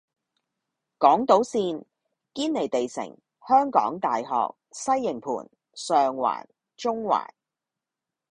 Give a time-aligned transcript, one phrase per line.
[0.97, 1.85] 港島綫：
[2.33, 3.15] 堅尼地城，
[3.47, 7.27] 香港大學，西營盤，上環，中環